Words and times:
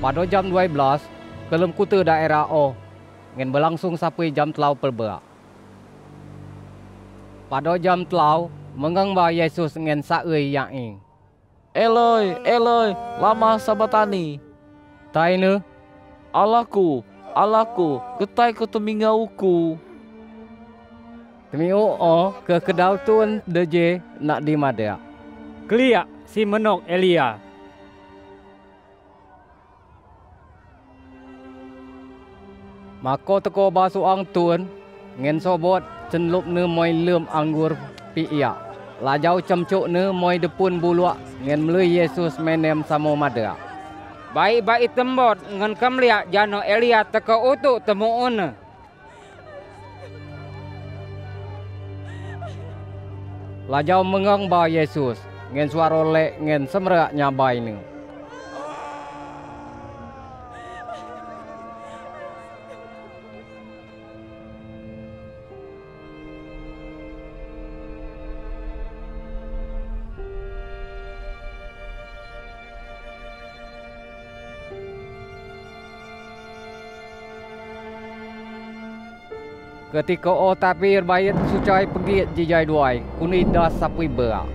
pada 0.00 0.24
jam 0.24 0.48
12 0.48 0.72
kelem 1.52 1.70
kuta 1.76 2.00
daerah 2.00 2.48
O 2.48 2.72
ngen 3.36 3.52
berlangsung 3.52 3.94
sampai 3.94 4.32
jam 4.32 4.48
telau 4.50 4.72
pelberak. 4.72 5.22
Pada 7.52 7.76
jam 7.76 8.02
telau 8.08 8.48
mengang 8.72 9.12
ba 9.12 9.28
Yesus 9.28 9.76
ngen 9.76 10.00
saui 10.00 10.56
yang 10.56 10.72
ing. 10.72 10.96
Eloi, 11.70 12.34
Eloi, 12.42 12.96
lama 13.20 13.60
sabatani. 13.60 14.42
Taine 15.14 15.62
Allahku, 16.30 17.02
Allahku, 17.34 18.02
getai 18.18 18.54
ku 18.54 18.66
temingauku. 18.66 19.78
Temiu 21.50 21.82
o 21.98 22.30
ke 22.46 22.62
kedau 22.62 22.94
tun 23.02 23.42
deje 23.42 23.98
nak 24.22 24.46
di 24.46 24.54
madea. 24.54 24.98
Keliak 25.66 26.06
si 26.26 26.46
menok 26.46 26.86
Elia. 26.86 27.49
Mako 33.00 33.40
teko 33.40 33.72
basu 33.72 34.04
ang 34.04 34.28
tun 34.28 34.68
ngen 35.16 35.40
sobot 35.40 35.80
cenlup 36.12 36.44
ne 36.44 36.68
moi 36.68 36.92
lem 36.92 37.24
anggur 37.32 37.72
pi 38.12 38.28
ia. 38.28 38.52
Lajau 39.00 39.40
cemcuk 39.40 39.88
ne 39.88 40.12
moi 40.12 40.36
depun 40.36 40.76
buluak 40.76 41.16
ngen 41.40 41.64
melui 41.64 41.96
Yesus 41.96 42.36
menem 42.36 42.84
samo 42.84 43.16
madea. 43.16 43.56
Baik-baik 44.36 44.92
tembot 44.92 45.40
ngan 45.48 45.72
kamlia 45.80 46.28
jano 46.28 46.60
Elia 46.60 47.00
teka 47.08 47.40
utuk 47.40 47.80
temu 47.88 48.28
una. 48.28 48.52
Lajau 53.64 54.04
mengang 54.04 54.44
ba 54.44 54.68
Yesus 54.68 55.16
ngen 55.56 55.72
suara 55.72 56.04
lek 56.04 56.36
ngen 56.36 56.68
semrak 56.68 57.16
nyabai 57.16 57.64
ne. 57.64 57.89
Ketika 79.90 80.30
o 80.30 80.54
tapir 80.54 81.02
bayat 81.02 81.34
sucai 81.50 81.82
pergi 81.82 82.22
jijai 82.38 82.62
duai, 82.62 83.02
kuni 83.18 83.42
dah 83.42 83.66
sapui 83.74 84.06
berak. 84.06 84.46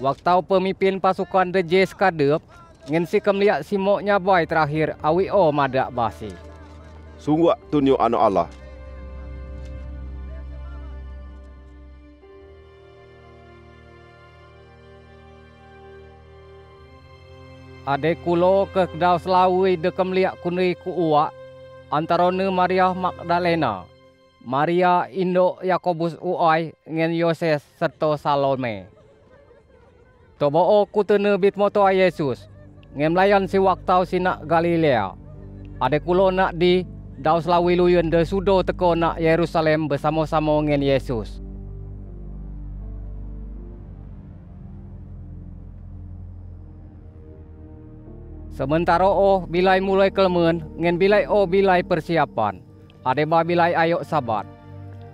Waktu 0.00 0.36
pemimpin 0.48 0.96
pasukan 0.96 1.52
The 1.52 1.60
skadep, 1.84 2.40
ngen 2.88 3.04
si 3.04 3.20
kemliak 3.20 3.68
si 3.68 3.76
mok 3.76 4.00
nyabai 4.00 4.48
terakhir 4.48 4.96
awi 5.04 5.28
o 5.28 5.52
madak 5.52 5.92
basi. 5.92 6.32
Sungguh 7.20 7.52
tunjuk 7.68 8.00
anak 8.00 8.20
Allah. 8.24 8.48
Ade 17.88 18.20
kulo 18.20 18.68
ke 18.68 18.84
kedau 18.84 19.16
selawi 19.16 19.80
de 19.80 19.88
kemliak 19.88 20.36
kuni 20.44 20.76
ku 20.76 20.92
uak, 20.92 21.32
antara 21.88 22.28
ne 22.28 22.44
Maria 22.52 22.92
Magdalena, 22.92 23.88
Maria 24.44 25.08
Indo 25.08 25.56
Yakobus 25.64 26.12
uai 26.20 26.76
ngen 26.84 27.16
Yoses 27.16 27.64
serta 27.80 28.12
Salome. 28.20 28.84
Tobo 30.36 30.60
o 30.60 30.84
kutene 30.84 31.32
bit 31.40 31.56
moto 31.56 31.80
Yesus, 31.88 32.44
ngen 32.92 33.16
melayan 33.16 33.48
si 33.48 33.56
waktau 33.56 34.04
si 34.04 34.20
nak 34.20 34.44
Galilea. 34.44 35.16
Ade 35.80 36.04
kulo 36.04 36.28
nak 36.28 36.60
di 36.60 36.84
dau 37.16 37.40
selawi 37.40 37.72
luyun 37.72 38.12
de 38.12 38.20
sudo 38.20 38.60
teko 38.68 39.00
nak 39.00 39.16
Yerusalem 39.16 39.88
bersama-sama 39.88 40.60
ngen 40.60 40.84
Yesus. 40.84 41.40
Sementara 48.58 49.06
oh 49.06 49.46
bilai 49.46 49.78
mulai 49.78 50.10
kelemen, 50.10 50.66
ngen 50.82 50.98
bilai 50.98 51.30
oh 51.30 51.46
bilai 51.46 51.78
persiapan. 51.86 52.58
Ade 53.06 53.22
ba 53.22 53.46
bilai 53.46 53.70
ayok 53.70 54.02
sabat. 54.02 54.42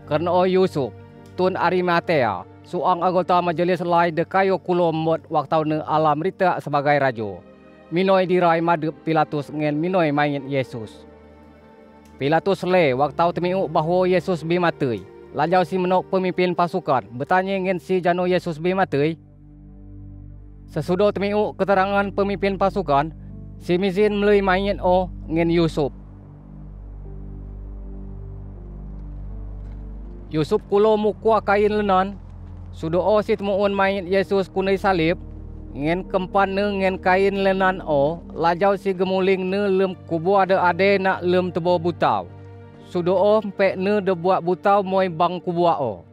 Karena 0.09 0.32
oh 0.32 0.49
Yusuf, 0.49 0.97
Tun 1.37 1.53
Arimatea, 1.53 2.49
suang 2.65 3.05
anggota 3.05 3.44
majelis 3.44 3.84
lai 3.84 4.09
de 4.09 4.25
kayo 4.25 4.56
kulo 4.56 4.88
mot 4.97 5.21
waktu 5.28 5.60
ne 5.69 5.77
alam 5.84 6.25
rita 6.25 6.56
sebagai 6.56 6.97
rajo. 6.97 7.44
Minoi 7.93 8.25
dirai 8.25 8.65
madep 8.65 8.97
Pilatus 9.05 9.53
ngen 9.53 9.76
minoi 9.76 10.09
main 10.09 10.49
Yesus. 10.49 11.05
Pilatus 12.16 12.65
le 12.65 12.97
waktu 12.97 13.28
temiu 13.37 13.69
bahwa 13.69 14.09
Yesus 14.09 14.41
bimatui. 14.41 15.05
Lajau 15.37 15.69
si 15.69 15.76
menok 15.76 16.09
pemimpin 16.09 16.56
pasukan 16.56 17.05
bertanya 17.12 17.61
ngen 17.61 17.76
si 17.76 18.00
jano 18.00 18.25
Yesus 18.25 18.56
bimatui. 18.56 19.21
Sesudah 20.72 21.12
temiu 21.12 21.53
keterangan 21.61 22.09
pemimpin 22.09 22.56
pasukan, 22.56 23.12
si 23.64 23.80
Mizin 23.80 24.20
melui 24.20 24.44
main 24.44 24.76
o 24.76 25.08
ngen 25.25 25.48
Yusuf. 25.48 25.88
Yusuf 30.28 30.60
kulo 30.69 31.00
mukua 31.00 31.41
kain 31.41 31.72
lenan, 31.72 32.20
sudo 32.76 33.00
o 33.00 33.25
si 33.25 33.32
temuun 33.41 33.72
main 33.72 34.04
Yesus 34.04 34.52
kunai 34.52 34.76
salib, 34.76 35.16
ngen 35.72 36.04
kempan 36.12 36.52
ne 36.52 36.64
ngen 36.76 37.00
kain 37.00 37.41
lenan 37.41 37.80
o, 37.80 38.20
lajau 38.36 38.76
si 38.76 38.92
gemuling 38.92 39.48
ne 39.48 39.64
lem 39.72 39.96
kubu 40.12 40.36
ada 40.36 40.60
ade 40.69 41.00
nak 41.00 41.25
lem 41.25 41.48
tebo 41.48 41.81
butau. 41.81 42.28
Sudo 42.84 43.16
o 43.16 43.41
pek 43.41 43.81
ne 43.81 44.04
de 44.04 44.12
buat 44.12 44.44
butau 44.44 44.84
moi 44.84 45.08
bang 45.08 45.41
kubu 45.41 45.64
o. 45.64 46.04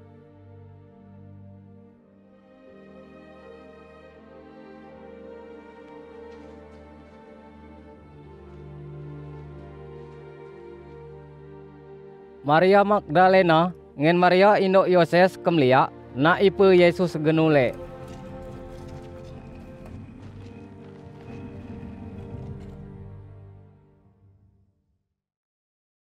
Maria 12.42 12.82
Magdalena 12.82 13.70
ngen 13.94 14.18
Maria 14.18 14.58
indok 14.58 14.90
Yoses 14.90 15.38
kemlia 15.46 15.94
nak 16.18 16.42
ipe 16.42 16.74
Yesus 16.74 17.14
genule 17.22 17.78